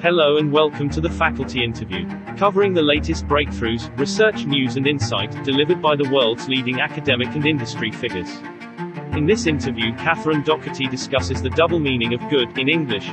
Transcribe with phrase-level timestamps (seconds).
[0.00, 5.32] Hello and welcome to the faculty interview, covering the latest breakthroughs, research news and insight,
[5.42, 8.30] delivered by the world's leading academic and industry figures.
[9.16, 13.12] In this interview, Catherine Docherty discusses the double meaning of good, in English.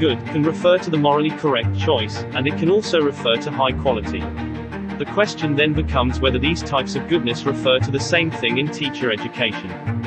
[0.00, 3.72] Good can refer to the morally correct choice, and it can also refer to high
[3.72, 4.20] quality.
[4.96, 8.70] The question then becomes whether these types of goodness refer to the same thing in
[8.70, 10.01] teacher education.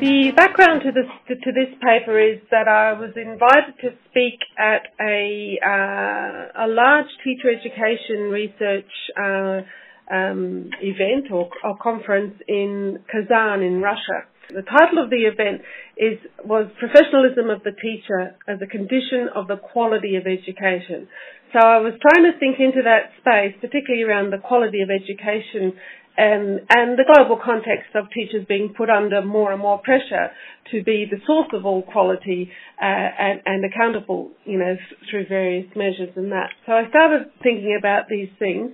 [0.00, 4.86] The background to this to, this paper is that I was invited to speak at
[5.00, 8.86] a uh, a large teacher education research
[9.18, 9.66] uh,
[10.14, 14.30] um, event or, or, conference in Kazan in Russia.
[14.48, 15.62] The title of the event
[15.96, 21.08] is was professionalism of the teacher as a condition of the quality of education.
[21.52, 25.74] So I was trying to think into that space, particularly around the quality of education
[26.18, 30.30] and, and the global context of teachers being put under more and more pressure
[30.72, 32.50] to be the source of all quality
[32.82, 34.74] uh, and, and, accountable, you know,
[35.08, 36.50] through various measures and that.
[36.66, 38.72] So I started thinking about these things.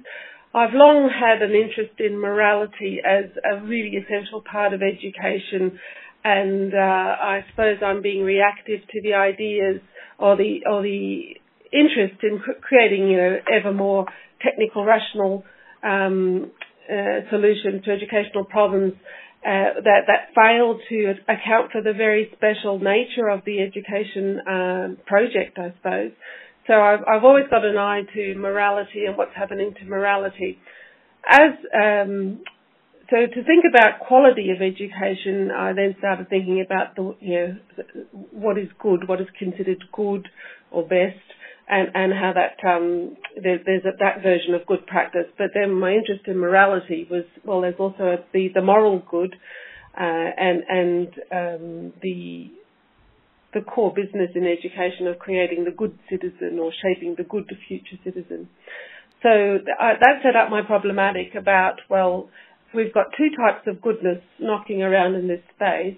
[0.54, 5.78] I've long had an interest in morality as a really essential part of education,
[6.24, 9.82] and uh, I suppose I'm being reactive to the ideas
[10.18, 11.34] or the or the
[11.72, 14.06] interest in creating, you know, ever more
[14.40, 15.44] technical, rational
[15.82, 16.50] um,
[16.90, 18.92] uh, solution to educational problems
[19.44, 24.96] uh, that that fail to account for the very special nature of the education um,
[25.06, 26.12] project, I suppose.
[26.66, 30.58] So I've, I've always got an eye to morality and what's happening to morality.
[31.28, 32.40] As um,
[33.10, 37.56] so to think about quality of education, I then started thinking about the you know
[38.30, 40.26] what is good, what is considered good
[40.70, 41.20] or best,
[41.68, 45.26] and, and how that um, there, there's a, that version of good practice.
[45.38, 49.34] But then my interest in morality was well, there's also the the moral good,
[49.98, 52.50] uh, and and um, the
[53.54, 57.96] the core business in education of creating the good citizen or shaping the good future
[58.04, 58.48] citizen.
[59.22, 62.28] So uh, that set up my problematic about well,
[62.74, 65.96] we've got two types of goodness knocking around in this space.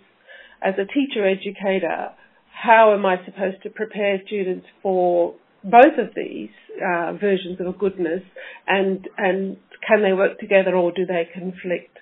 [0.62, 2.12] As a teacher educator,
[2.52, 5.34] how am I supposed to prepare students for
[5.70, 8.22] both of these uh, versions of a goodness,
[8.66, 9.56] and and
[9.86, 11.98] can they work together or do they conflict?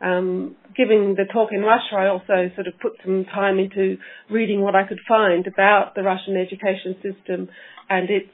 [0.00, 3.96] Um, giving the talk in Russia, I also sort of put some time into
[4.30, 7.48] reading what I could find about the Russian education system
[7.88, 8.28] and its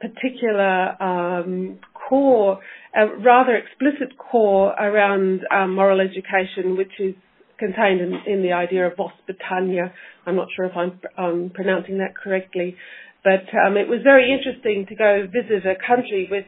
[0.00, 2.60] particular um, core,
[2.94, 7.14] a rather explicit core around um, moral education, which is
[7.58, 9.92] contained in, in, the idea of Vospitania.
[10.26, 12.76] I'm not sure if I'm um, pronouncing that correctly,
[13.26, 16.44] but um, it was very interesting to go visit a country with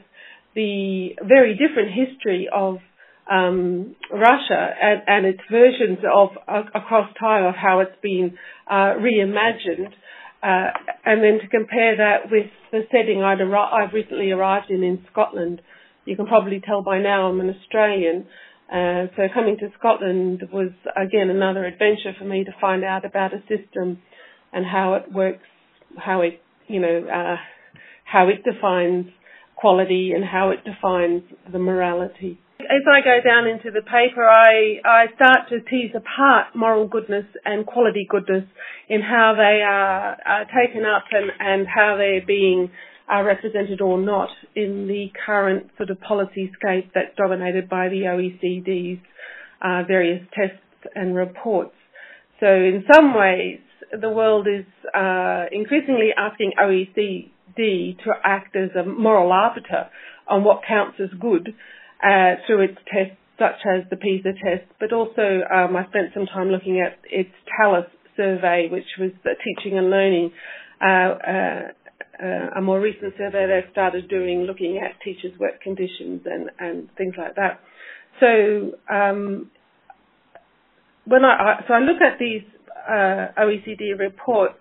[0.54, 2.78] the very different history of
[3.28, 8.38] um, Russia and, and, its versions of uh, across time of how it's been
[8.70, 9.90] uh, reimagined,
[10.40, 10.70] uh,
[11.04, 15.60] and then to compare that with the setting arri- I've recently arrived in in Scotland.
[16.04, 18.26] You can probably tell by now I'm an Australian.
[18.72, 23.32] Uh, so coming to Scotland was again another adventure for me to find out about
[23.34, 23.98] a system
[24.52, 25.44] and how it works,
[25.98, 27.36] how it you know, uh,
[28.04, 29.06] how it defines
[29.56, 32.38] quality and how it defines the morality.
[32.60, 37.24] As I go down into the paper, I, I start to tease apart moral goodness
[37.44, 38.44] and quality goodness
[38.88, 42.70] in how they are, are taken up and, and how they're being
[43.08, 48.02] are represented or not in the current sort of policy scape that's dominated by the
[48.02, 49.00] OECD's
[49.62, 50.62] uh, various tests
[50.94, 51.74] and reports.
[52.40, 53.60] So in some ways,
[53.92, 59.88] the world is uh, increasingly asking OECD to act as a moral arbiter
[60.28, 61.54] on what counts as good
[62.02, 66.26] uh, through its tests such as the PISA test, but also um, I spent some
[66.26, 69.12] time looking at its TALIS survey, which was
[69.44, 70.32] teaching and learning,
[70.82, 71.14] uh,
[72.24, 76.88] uh, a more recent survey they've started doing looking at teachers' work conditions and, and
[76.96, 77.60] things like that.
[78.18, 79.52] So um,
[81.04, 82.42] when I, so I look at these
[82.88, 84.58] uh, OECD reports.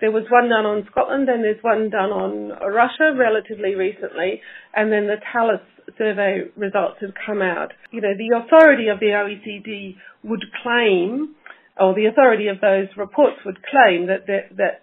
[0.00, 4.42] There was one done on Scotland and there's one done on Russia relatively recently,
[4.74, 5.60] and then the TALIS
[5.98, 7.72] survey results have come out.
[7.90, 11.34] You know, the authority of the OECD would claim,
[11.78, 14.80] or the authority of those reports would claim that that, that,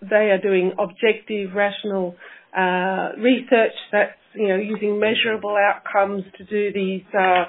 [0.00, 2.16] they are doing objective, rational
[2.56, 7.44] uh, research that's you know using measurable outcomes to do these uh,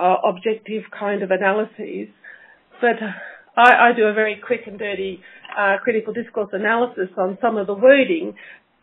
[0.00, 2.08] uh, objective kind of analyses,
[2.80, 2.96] but
[3.58, 5.20] I, I do a very quick and dirty
[5.58, 8.34] uh, critical discourse analysis on some of the wording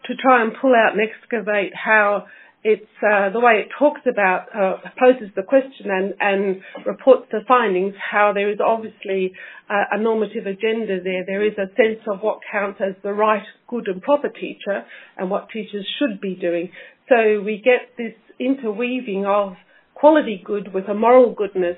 [0.06, 2.26] to try and pull out and excavate how
[2.64, 7.42] it's uh, the way it talks about, uh, poses the question and, and reports the
[7.48, 9.34] findings, how there is obviously
[9.70, 11.24] a, normative agenda there.
[11.26, 14.84] There is a sense of what counts as the right, good and proper teacher
[15.16, 16.72] and what teachers should be doing.
[17.08, 19.54] So we get this interweaving of
[19.94, 21.78] quality good with a moral goodness,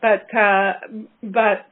[0.00, 0.74] but, uh,
[1.24, 1.66] but,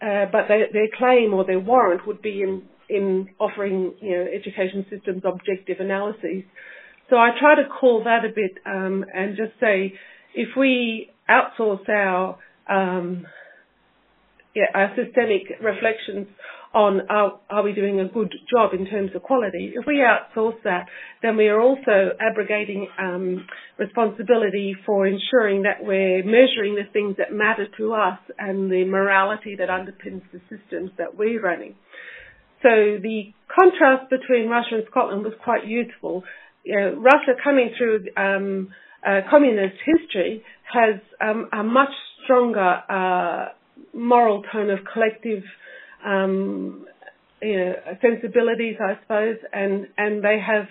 [0.00, 4.26] uh, but they, their claim or their warrant would be in, in offering, you know,
[4.32, 6.44] education systems objective analyses.
[7.10, 9.94] So I try to call that a bit um, and just say
[10.34, 13.26] if we outsource our um,
[14.54, 16.26] yeah, our systemic reflections
[16.74, 20.62] on are, are we doing a good job in terms of quality, if we outsource
[20.64, 20.86] that,
[21.22, 23.46] then we are also abrogating um,
[23.78, 29.56] responsibility for ensuring that we're measuring the things that matter to us and the morality
[29.56, 31.74] that underpins the systems that we're running.
[32.62, 36.24] So the contrast between Russia and Scotland was quite useful
[36.64, 38.68] you know, Russia coming through um,
[39.06, 41.92] uh, communist history has um, a much
[42.24, 43.46] stronger uh,
[43.94, 45.42] moral tone of collective
[46.08, 46.86] um,
[47.42, 50.66] you know, sensibilities, I suppose, and, and they have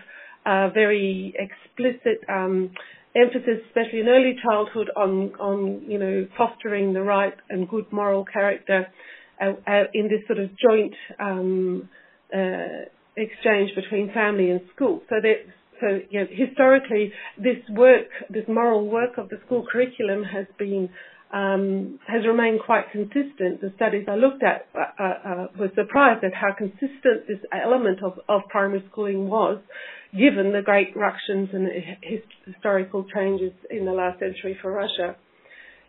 [0.46, 2.72] a very explicit um,
[3.16, 8.26] emphasis, especially in early childhood, on, on you know fostering the right and good moral
[8.26, 8.88] character
[9.42, 11.90] uh, uh, in this sort of joint um,
[12.34, 12.86] uh,
[13.16, 15.02] exchange between family and school.
[15.10, 15.36] So that
[15.80, 20.90] so you know, historically, this work, this moral work of the school curriculum has been
[21.34, 23.62] um, has remained quite consistent.
[23.62, 28.20] The studies I looked at uh, uh, were surprised at how consistent this element of,
[28.30, 29.60] of primary schooling was,
[30.14, 31.68] given the great ructions and
[32.46, 35.16] historical changes in the last century for Russia.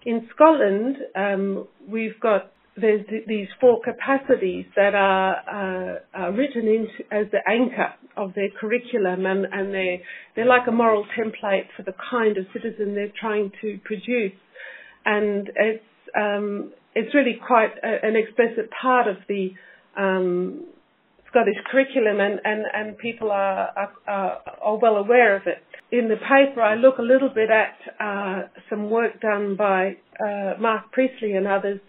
[0.04, 7.02] In Scotland, um, we've got there's these four capacities that are, uh, are written into
[7.10, 9.98] as the anchor of their curriculum, and, and they're
[10.36, 14.32] they're like a moral template for the kind of citizen they're trying to produce,
[15.08, 15.84] and it's
[16.16, 19.50] um, it's really quite a, an explicit part of the
[19.96, 20.64] um,
[21.30, 23.68] Scottish curriculum, and, and, and people are,
[24.06, 25.58] are, are well aware of it.
[25.90, 30.54] In the paper, I look a little bit at uh, some work done by uh,
[30.58, 31.80] Mark Priestley and others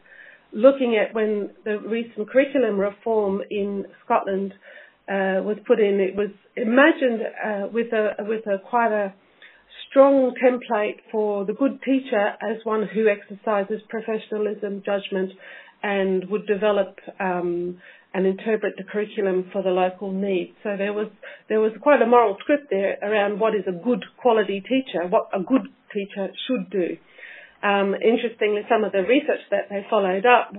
[0.51, 4.54] looking at when the recent curriculum reform in Scotland
[5.07, 9.13] uh, was put in, it was imagined uh, with a with a quite a
[9.90, 15.31] strong template for the good teacher as one who exercises professionalism, judgment,
[15.84, 17.78] and would develop um,
[18.14, 20.52] and interpret the curriculum for the local needs.
[20.64, 21.08] So there was
[21.48, 25.30] there was quite a moral script there around what is a good quality teacher, what
[25.34, 26.98] a good teacher should do.
[27.62, 30.54] Um, interestingly, some of the research that they followed up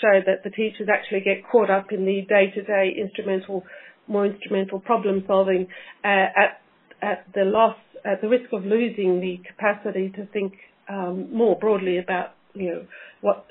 [0.00, 3.62] showed that the teachers actually get caught up in the day-to-day instrumental,
[4.08, 5.68] more instrumental problem solving
[6.02, 6.60] uh, at
[7.02, 10.54] at the loss, at the risk of losing the capacity to think
[10.88, 12.86] um, more broadly about you know
[13.20, 13.46] what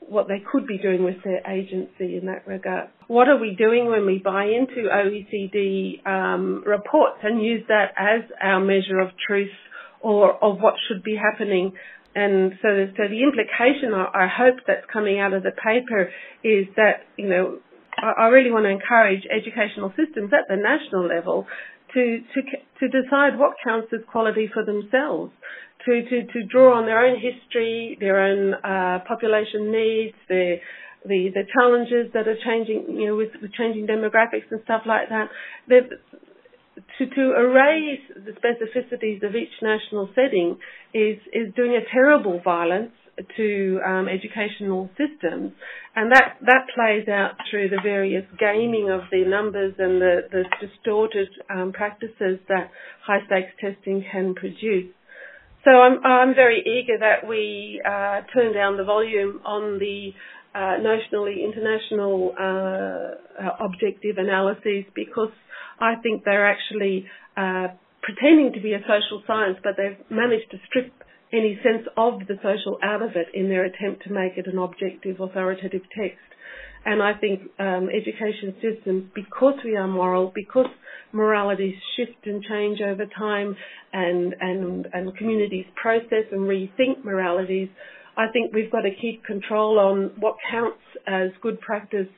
[0.00, 2.88] what they could be doing with their agency in that regard.
[3.08, 8.22] What are we doing when we buy into OECD um, reports and use that as
[8.40, 9.50] our measure of truth
[10.00, 11.72] or of what should be happening
[12.16, 16.08] and so, so the implication I, I hope that's coming out of the paper
[16.42, 17.58] is that, you know,
[17.94, 21.46] I, I really want to encourage educational systems at the national level
[21.96, 22.40] to, to,
[22.80, 25.32] to decide what counts as quality for themselves,
[25.86, 30.56] to, to, to draw on their own history, their own uh, population needs, the,
[31.04, 35.30] the challenges that are changing, you know, with, with changing demographics and stuff like that.
[35.68, 35.88] They're,
[36.98, 40.58] to, to erase the specificities of each national setting
[40.92, 42.92] is, is doing a terrible violence
[43.36, 45.52] to um, educational systems,
[45.94, 50.44] and that that plays out through the various gaming of the numbers and the, the
[50.60, 52.70] distorted um, practices that
[53.06, 54.92] high stakes testing can produce.
[55.64, 60.10] So I'm I'm very eager that we uh, turn down the volume on the
[60.54, 65.32] uh, notionally international uh, objective analyses because
[65.80, 67.06] I think they're actually
[67.36, 67.68] uh,
[68.02, 70.92] pretending to be a social science, but they've managed to strip
[71.32, 74.58] any sense of the social out of it in their attempt to make it an
[74.58, 76.18] objective, authoritative text.
[76.84, 80.70] And I think um, education systems, because we are moral, because
[81.12, 83.56] moralities shift and change over time,
[83.92, 87.68] and and and communities process and rethink moralities,
[88.16, 90.78] I think we've got to keep control on what counts
[91.08, 92.08] as good practice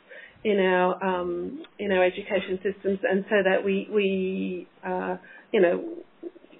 [0.44, 5.16] in our um, in our education systems, and so that we we uh,
[5.52, 5.82] you know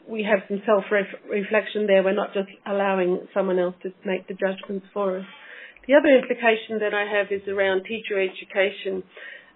[0.09, 2.03] we have some self reflection there.
[2.03, 5.27] We're not just allowing someone else to make the judgments for us.
[5.87, 9.03] The other implication that I have is around teacher education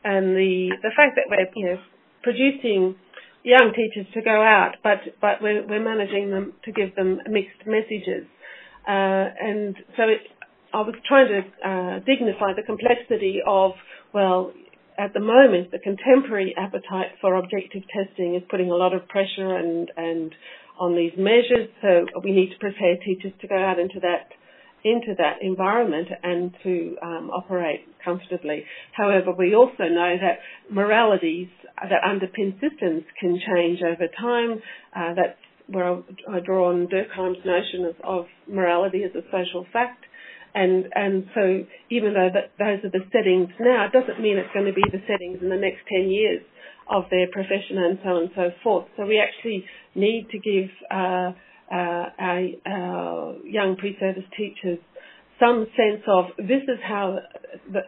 [0.04, 1.80] and the the fact that we're you know
[2.22, 2.96] producing
[3.44, 7.66] young teachers to go out, but but we're, we're managing them to give them mixed
[7.66, 8.26] messages,
[8.86, 10.20] uh, and so it,
[10.72, 13.72] I was trying to uh, dignify the complexity of
[14.12, 14.52] well.
[14.98, 19.56] At the moment, the contemporary appetite for objective testing is putting a lot of pressure
[19.56, 20.34] and, and
[20.78, 21.68] on these measures.
[21.80, 24.30] So we need to prepare teachers to go out into that
[24.84, 28.64] into that environment and to um, operate comfortably.
[28.92, 30.38] However, we also know that
[30.70, 31.46] moralities
[31.80, 34.60] that underpin systems can change over time.
[34.94, 40.04] Uh, that's where I draw on Durkheim's notion of, of, morality as a social fact.
[40.54, 44.52] And and so even though that those are the settings now, it doesn't mean it's
[44.52, 46.42] going to be the settings in the next 10 years
[46.90, 48.86] of their profession and so on and so forth.
[48.96, 51.32] So we actually need to give uh,
[51.72, 54.78] uh, our, our, young pre-service teachers
[55.40, 57.18] some sense of this is how,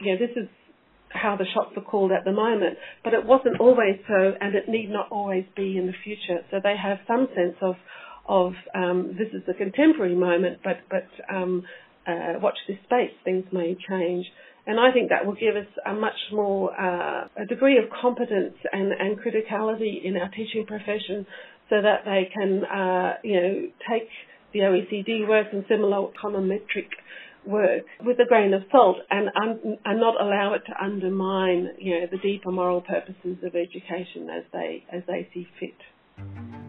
[0.00, 0.48] you know, this is
[1.10, 4.68] how the shots are called at the moment, but it wasn't always so, and it
[4.68, 6.40] need not always be in the future.
[6.50, 7.76] So they have some sense of
[8.26, 11.62] of um, this is the contemporary moment, but but um,
[12.06, 14.26] uh, watch this space, things may change.
[14.66, 18.56] And I think that will give us a much more uh, a degree of competence
[18.72, 21.26] and, and criticality in our teaching profession
[21.68, 24.08] so that they can, uh, you know, take
[24.52, 26.88] the OECD work and similar econometric
[27.46, 32.00] work with a grain of salt and, un- and not allow it to undermine, you
[32.00, 36.63] know, the deeper moral purposes of education as they, as they see fit.